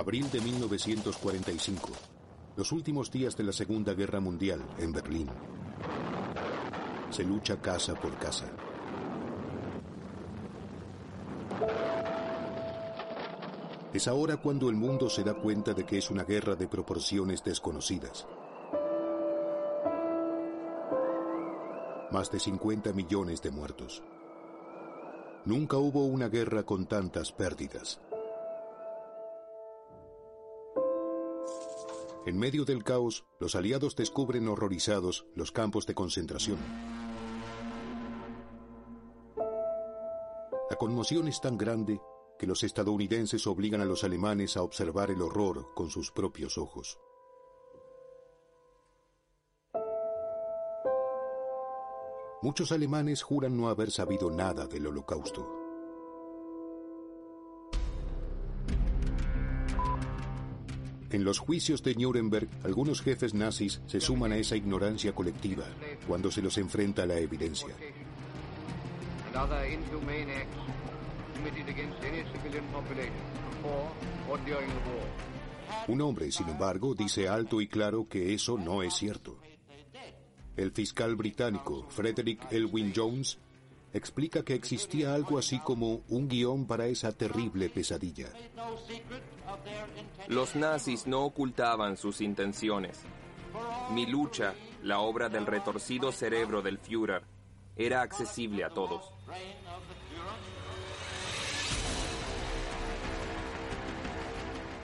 Abril 0.00 0.30
de 0.30 0.40
1945. 0.40 1.90
Los 2.56 2.72
últimos 2.72 3.10
días 3.10 3.36
de 3.36 3.44
la 3.44 3.52
Segunda 3.52 3.92
Guerra 3.92 4.18
Mundial 4.18 4.66
en 4.78 4.92
Berlín. 4.92 5.28
Se 7.10 7.22
lucha 7.22 7.60
casa 7.60 7.94
por 7.96 8.16
casa. 8.16 8.46
Es 13.92 14.08
ahora 14.08 14.38
cuando 14.38 14.70
el 14.70 14.76
mundo 14.76 15.10
se 15.10 15.22
da 15.22 15.34
cuenta 15.34 15.74
de 15.74 15.84
que 15.84 15.98
es 15.98 16.10
una 16.10 16.24
guerra 16.24 16.54
de 16.56 16.66
proporciones 16.66 17.44
desconocidas. 17.44 18.26
Más 22.10 22.30
de 22.30 22.40
50 22.40 22.94
millones 22.94 23.42
de 23.42 23.50
muertos. 23.50 24.02
Nunca 25.44 25.76
hubo 25.76 26.06
una 26.06 26.30
guerra 26.30 26.62
con 26.62 26.86
tantas 26.86 27.32
pérdidas. 27.32 28.00
En 32.26 32.38
medio 32.38 32.66
del 32.66 32.84
caos, 32.84 33.24
los 33.40 33.54
aliados 33.54 33.96
descubren 33.96 34.46
horrorizados 34.46 35.26
los 35.34 35.52
campos 35.52 35.86
de 35.86 35.94
concentración. 35.94 36.58
La 40.68 40.76
conmoción 40.76 41.28
es 41.28 41.40
tan 41.40 41.56
grande 41.56 42.00
que 42.38 42.46
los 42.46 42.62
estadounidenses 42.62 43.46
obligan 43.46 43.80
a 43.80 43.86
los 43.86 44.04
alemanes 44.04 44.56
a 44.56 44.62
observar 44.62 45.10
el 45.10 45.22
horror 45.22 45.74
con 45.74 45.90
sus 45.90 46.10
propios 46.10 46.58
ojos. 46.58 46.98
Muchos 52.42 52.72
alemanes 52.72 53.22
juran 53.22 53.56
no 53.56 53.68
haber 53.68 53.90
sabido 53.90 54.30
nada 54.30 54.66
del 54.66 54.86
holocausto. 54.86 55.59
En 61.10 61.24
los 61.24 61.40
juicios 61.40 61.82
de 61.82 61.94
Nuremberg, 61.96 62.48
algunos 62.62 63.02
jefes 63.02 63.34
nazis 63.34 63.80
se 63.86 64.00
suman 64.00 64.30
a 64.30 64.36
esa 64.36 64.54
ignorancia 64.54 65.12
colectiva 65.12 65.64
cuando 66.06 66.30
se 66.30 66.40
los 66.40 66.56
enfrenta 66.56 67.02
a 67.02 67.06
la 67.06 67.18
evidencia. 67.18 67.74
Un 75.88 76.00
hombre, 76.00 76.30
sin 76.30 76.48
embargo, 76.48 76.94
dice 76.94 77.28
alto 77.28 77.60
y 77.60 77.66
claro 77.66 78.08
que 78.08 78.32
eso 78.32 78.56
no 78.56 78.82
es 78.82 78.94
cierto. 78.94 79.40
El 80.56 80.70
fiscal 80.70 81.16
británico 81.16 81.86
Frederick 81.88 82.52
Elwin 82.52 82.92
Jones 82.94 83.38
explica 83.92 84.44
que 84.44 84.54
existía 84.54 85.14
algo 85.14 85.38
así 85.38 85.58
como 85.58 86.02
un 86.08 86.28
guion 86.28 86.66
para 86.66 86.86
esa 86.86 87.12
terrible 87.12 87.68
pesadilla. 87.68 88.28
Los 90.28 90.54
nazis 90.54 91.06
no 91.06 91.24
ocultaban 91.24 91.96
sus 91.96 92.20
intenciones. 92.20 93.00
Mi 93.92 94.06
lucha, 94.06 94.54
la 94.82 95.00
obra 95.00 95.28
del 95.28 95.46
retorcido 95.46 96.12
cerebro 96.12 96.62
del 96.62 96.78
Führer, 96.78 97.24
era 97.76 98.02
accesible 98.02 98.64
a 98.64 98.70
todos. 98.70 99.12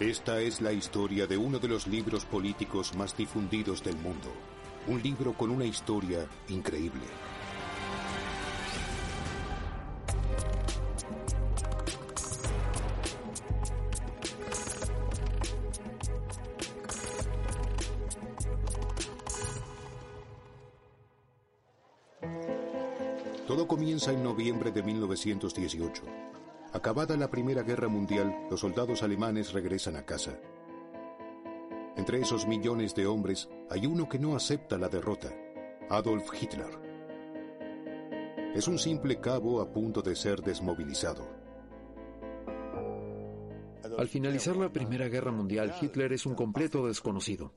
Esta 0.00 0.40
es 0.40 0.60
la 0.60 0.72
historia 0.72 1.26
de 1.26 1.36
uno 1.36 1.58
de 1.58 1.68
los 1.68 1.86
libros 1.86 2.24
políticos 2.24 2.94
más 2.96 3.16
difundidos 3.16 3.82
del 3.82 3.96
mundo. 3.96 4.32
Un 4.86 5.02
libro 5.02 5.34
con 5.34 5.50
una 5.50 5.64
historia 5.64 6.26
increíble. 6.48 7.04
Todo 23.46 23.68
comienza 23.68 24.10
en 24.10 24.22
noviembre 24.22 24.70
de 24.70 24.82
1918. 24.82 26.02
Acabada 26.72 27.14
la 27.18 27.30
Primera 27.30 27.62
Guerra 27.62 27.88
Mundial, 27.88 28.34
los 28.50 28.60
soldados 28.60 29.02
alemanes 29.02 29.52
regresan 29.52 29.96
a 29.96 30.06
casa. 30.06 30.38
Entre 31.94 32.20
esos 32.20 32.46
millones 32.46 32.94
de 32.94 33.06
hombres 33.06 33.50
hay 33.70 33.84
uno 33.84 34.08
que 34.08 34.18
no 34.18 34.34
acepta 34.34 34.78
la 34.78 34.88
derrota, 34.88 35.28
Adolf 35.90 36.30
Hitler. 36.40 36.80
Es 38.54 38.66
un 38.66 38.78
simple 38.78 39.20
cabo 39.20 39.60
a 39.60 39.70
punto 39.70 40.00
de 40.00 40.16
ser 40.16 40.40
desmovilizado. 40.40 41.43
Al 43.98 44.08
finalizar 44.08 44.56
la 44.56 44.72
Primera 44.72 45.08
Guerra 45.08 45.30
Mundial, 45.30 45.74
Hitler 45.80 46.12
es 46.12 46.26
un 46.26 46.34
completo 46.34 46.86
desconocido. 46.86 47.52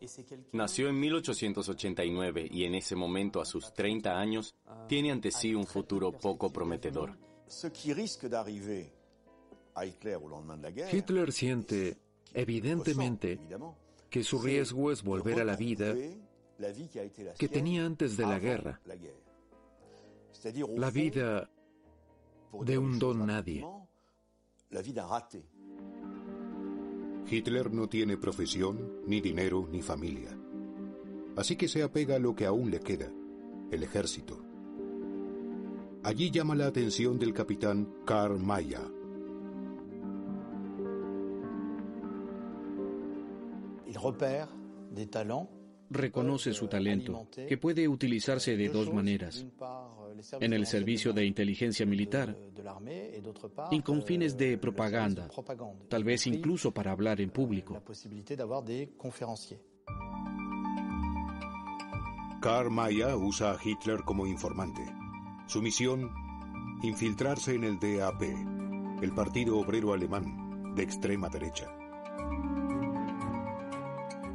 Nació 0.52 0.90
en 0.90 1.00
1889 1.00 2.48
y 2.50 2.64
en 2.64 2.76
ese 2.76 2.96
momento, 2.96 3.42
a 3.42 3.46
sus 3.46 3.74
30 3.74 4.12
años, 4.12 4.56
tiene 4.88 5.12
ante 5.12 5.32
sí 5.32 5.56
un 5.56 5.66
futuro 5.66 6.12
poco 6.12 6.52
prometedor. 6.52 7.18
Hitler 10.92 11.32
siente, 11.32 11.98
evidentemente, 12.34 13.40
que 14.10 14.24
su 14.24 14.40
riesgo 14.40 14.92
es 14.92 15.04
volver 15.04 15.40
a 15.40 15.46
la 15.46 15.56
vida 15.56 15.94
que 17.38 17.48
tenía 17.48 17.86
antes 17.86 18.18
de 18.18 18.26
la 18.26 18.40
guerra. 18.40 18.82
La 20.76 20.90
vida 20.90 21.50
de 22.54 22.78
un 22.78 23.00
don 23.00 23.26
nadie. 23.26 23.66
Hitler 27.30 27.74
no 27.74 27.88
tiene 27.88 28.18
profesión, 28.18 29.02
ni 29.06 29.22
dinero, 29.22 29.68
ni 29.72 29.82
familia. 29.82 30.38
Así 31.36 31.56
que 31.56 31.68
se 31.68 31.84
apega 31.84 32.16
a 32.16 32.20
lo 32.20 32.36
que 32.36 32.46
aún 32.46 32.72
le 32.72 32.80
queda, 32.80 33.12
el 33.72 33.84
ejército. 33.84 34.40
Allí 36.04 36.32
llama 36.32 36.56
la 36.56 36.68
atención 36.68 37.20
del 37.20 37.34
capitán 37.34 37.94
Karl 38.06 38.40
Maya. 38.40 38.82
reconoce 45.90 46.54
su 46.54 46.68
talento, 46.68 47.28
que 47.48 47.58
puede 47.58 47.88
utilizarse 47.88 48.56
de 48.56 48.70
dos 48.70 48.94
maneras. 48.94 49.46
En 50.40 50.54
el 50.54 50.66
servicio 50.66 51.14
de 51.14 51.26
inteligencia 51.26 51.86
militar 51.86 52.36
y 53.72 53.82
con 53.82 54.04
fines 54.04 54.38
de 54.38 54.58
propaganda, 54.58 55.30
tal 55.90 56.04
vez 56.04 56.28
incluso 56.28 56.74
para 56.74 56.92
hablar 56.92 57.22
en 57.22 57.30
público. 57.30 57.82
Karl 62.42 62.70
Maya 62.70 63.18
usa 63.18 63.52
a 63.52 63.58
Hitler 63.64 64.02
como 64.06 64.28
informante. 64.28 64.86
Su 65.48 65.62
misión, 65.62 66.12
infiltrarse 66.84 67.56
en 67.56 67.64
el 67.64 67.80
DAP, 67.80 68.22
el 69.02 69.12
Partido 69.14 69.58
Obrero 69.58 69.94
Alemán, 69.94 70.76
de 70.76 70.84
extrema 70.84 71.30
derecha. 71.30 71.68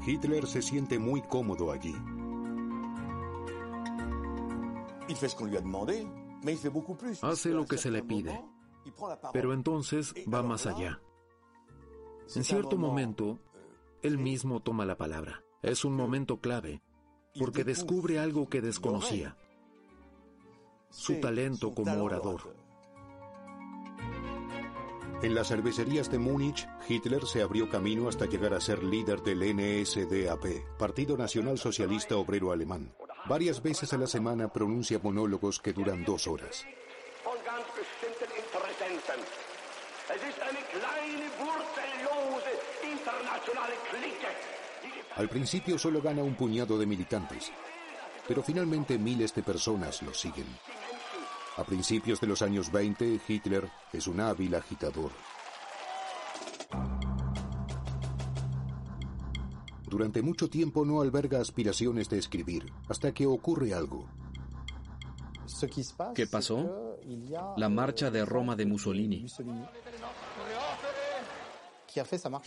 Hitler 0.04 0.47
se 0.47 0.62
siente 0.62 0.98
muy 0.98 1.22
cómodo 1.22 1.71
allí. 1.71 1.94
Hace 7.23 7.50
lo 7.50 7.67
que 7.67 7.78
se 7.78 7.91
le 7.91 8.03
pide, 8.03 8.45
pero 9.33 9.53
entonces 9.53 10.15
va 10.33 10.43
más 10.43 10.67
allá. 10.67 11.00
En 12.34 12.45
cierto 12.45 12.77
momento, 12.77 13.39
él 14.03 14.19
mismo 14.19 14.61
toma 14.61 14.84
la 14.84 14.97
palabra. 14.97 15.45
Es 15.62 15.84
un 15.84 15.95
momento 15.95 16.41
clave, 16.41 16.83
porque 17.39 17.65
descubre 17.65 18.19
algo 18.19 18.49
que 18.49 18.61
desconocía. 18.61 19.37
Su 20.91 21.21
talento 21.21 21.75
como 21.75 22.03
orador. 22.03 22.55
En 25.22 25.36
las 25.36 25.48
cervecerías 25.48 26.10
de 26.10 26.19
Múnich, 26.19 26.69
Hitler 26.89 27.25
se 27.27 27.42
abrió 27.42 27.69
camino 27.71 28.09
hasta 28.09 28.27
llegar 28.27 28.54
a 28.54 28.60
ser 28.60 28.83
líder 28.83 29.22
del 29.22 29.39
NSDAP, 29.54 30.77
Partido 30.77 31.16
Nacional 31.16 31.59
Socialista 31.59 32.16
Obrero 32.16 32.51
Alemán. 32.51 32.92
Varias 33.27 33.63
veces 33.63 33.92
a 33.92 33.98
la 33.98 34.07
semana 34.07 34.48
pronuncia 34.48 34.98
monólogos 35.03 35.60
que 35.60 35.72
duran 35.72 36.04
dos 36.04 36.27
horas. 36.27 36.66
Al 45.16 45.28
principio 45.28 45.78
solo 45.78 46.03
gana 46.03 46.22
un 46.22 46.34
puñado 46.34 46.78
de 46.78 46.86
militantes, 46.86 47.53
pero 48.27 48.42
finalmente 48.42 48.98
miles 48.98 49.34
de 49.34 49.42
personas 49.42 50.03
lo 50.03 50.13
siguen. 50.13 50.47
A 51.59 51.65
principios 51.65 52.21
de 52.21 52.27
los 52.27 52.42
años 52.42 52.72
20, 52.72 53.21
Hitler 53.28 53.71
es 53.92 54.07
un 54.07 54.21
hábil 54.21 54.54
agitador. 54.54 55.10
Durante 59.92 60.22
mucho 60.22 60.48
tiempo 60.48 60.86
no 60.86 61.03
alberga 61.03 61.39
aspiraciones 61.39 62.09
de 62.09 62.16
escribir, 62.16 62.65
hasta 62.89 63.12
que 63.12 63.27
ocurre 63.27 63.74
algo. 63.74 64.09
¿Qué 66.15 66.27
pasó? 66.27 66.97
La 67.59 67.68
marcha 67.68 68.10
de 68.10 68.24
Roma 68.24 68.56
de 68.56 68.65
Mussolini. 68.65 69.27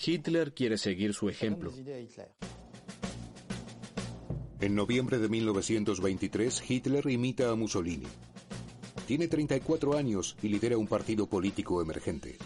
Hitler 0.03 0.56
quiere 0.56 0.80
seguir 0.80 1.13
su 1.13 1.30
ejemplo. 1.30 1.71
En 4.59 4.74
noviembre 4.74 5.19
de 5.19 5.30
1923, 5.30 6.63
Hitler 6.68 7.07
imita 7.12 7.51
a 7.51 7.56
Mussolini. 7.56 8.07
Tiene 9.06 9.27
34 9.27 9.95
años 9.95 10.36
y 10.41 10.48
lidera 10.48 10.80
un 10.80 10.88
partido 10.88 11.27
político 11.27 11.80
emergente. 11.80 12.39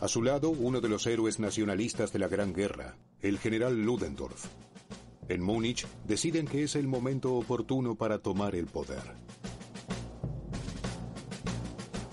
A 0.00 0.06
su 0.06 0.22
lado, 0.22 0.50
uno 0.50 0.80
de 0.80 0.88
los 0.88 1.06
héroes 1.08 1.40
nacionalistas 1.40 2.12
de 2.12 2.20
la 2.20 2.28
Gran 2.28 2.52
Guerra, 2.52 2.96
el 3.20 3.38
general 3.38 3.82
Ludendorff. 3.82 4.46
En 5.28 5.42
Múnich 5.42 5.88
deciden 6.06 6.46
que 6.46 6.62
es 6.62 6.76
el 6.76 6.86
momento 6.86 7.34
oportuno 7.34 7.96
para 7.96 8.20
tomar 8.20 8.54
el 8.54 8.66
poder. 8.66 9.02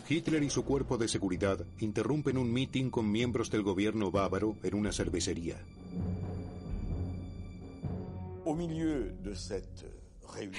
Hitler 0.09 0.41
y 0.41 0.49
su 0.49 0.65
cuerpo 0.65 0.97
de 0.97 1.07
seguridad 1.07 1.63
interrumpen 1.79 2.39
un 2.39 2.51
mitin 2.51 2.89
con 2.89 3.11
miembros 3.11 3.51
del 3.51 3.61
gobierno 3.61 4.09
bávaro 4.09 4.57
en 4.63 4.73
una 4.73 4.91
cervecería. 4.91 5.63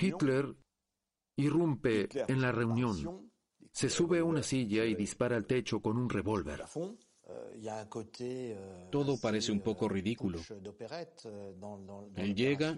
Hitler 0.00 0.56
irrumpe 1.36 2.08
en 2.28 2.40
la 2.40 2.52
reunión, 2.52 3.30
se 3.72 3.90
sube 3.90 4.20
a 4.20 4.24
una 4.24 4.42
silla 4.42 4.84
y 4.84 4.94
dispara 4.94 5.36
al 5.36 5.46
techo 5.46 5.80
con 5.80 5.98
un 5.98 6.08
revólver. 6.08 6.62
Todo 8.90 9.18
parece 9.18 9.52
un 9.52 9.60
poco 9.60 9.88
ridículo. 9.88 10.40
Él 12.16 12.34
llega, 12.34 12.76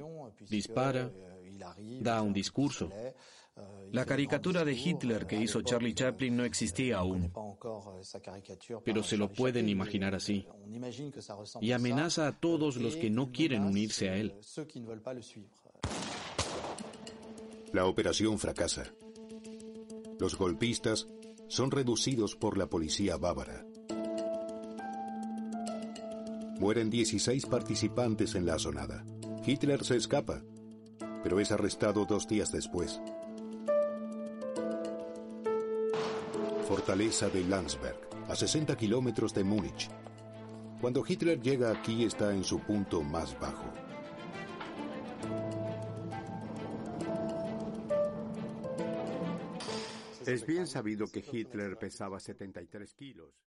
dispara, 0.48 1.10
da 2.00 2.22
un 2.22 2.32
discurso. 2.32 2.90
La 3.92 4.04
caricatura 4.04 4.64
de 4.64 4.72
Hitler 4.72 5.26
que 5.26 5.36
hizo 5.36 5.62
Charlie 5.62 5.94
Chaplin 5.94 6.36
no 6.36 6.44
existía 6.44 6.98
aún, 6.98 7.32
pero 8.84 9.02
se 9.02 9.16
lo 9.16 9.32
pueden 9.32 9.68
imaginar 9.68 10.14
así. 10.14 10.46
Y 11.60 11.72
amenaza 11.72 12.28
a 12.28 12.38
todos 12.38 12.76
los 12.76 12.96
que 12.96 13.10
no 13.10 13.32
quieren 13.32 13.64
unirse 13.64 14.10
a 14.10 14.16
él. 14.16 14.34
La 17.72 17.86
operación 17.86 18.38
fracasa. 18.38 18.84
Los 20.18 20.36
golpistas 20.36 21.06
son 21.48 21.70
reducidos 21.70 22.36
por 22.36 22.56
la 22.58 22.66
policía 22.66 23.16
bávara. 23.16 23.67
Mueren 26.58 26.90
16 26.90 27.46
participantes 27.46 28.34
en 28.34 28.44
la 28.44 28.54
asonada. 28.54 29.04
Hitler 29.46 29.84
se 29.84 29.96
escapa, 29.96 30.42
pero 31.22 31.38
es 31.38 31.52
arrestado 31.52 32.04
dos 32.04 32.26
días 32.26 32.50
después. 32.50 33.00
Fortaleza 36.66 37.28
de 37.28 37.44
Landsberg, 37.44 38.00
a 38.28 38.34
60 38.34 38.76
kilómetros 38.76 39.32
de 39.34 39.44
Múnich. 39.44 39.88
Cuando 40.80 41.04
Hitler 41.06 41.40
llega 41.40 41.70
aquí 41.70 42.04
está 42.04 42.34
en 42.34 42.42
su 42.42 42.58
punto 42.58 43.02
más 43.02 43.38
bajo. 43.38 43.72
Es 50.26 50.44
bien 50.44 50.66
sabido 50.66 51.06
que 51.06 51.24
Hitler 51.32 51.78
pesaba 51.78 52.18
73 52.18 52.94
kilos. 52.94 53.47